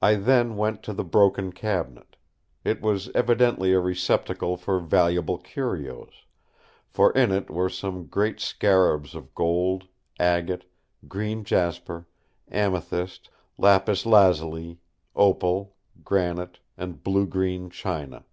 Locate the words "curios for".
5.36-7.10